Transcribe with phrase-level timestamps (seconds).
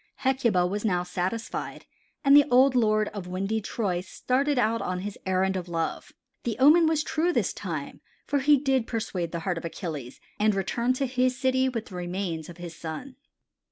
[0.21, 1.85] Hecuba was now satisfied
[2.25, 6.11] and the old lord of windy Troy started out on his errand of love.
[6.43, 10.55] The omen was true this time for he did persuade the heart of Achilles and
[10.55, 13.15] returned to his city with the remains of his son.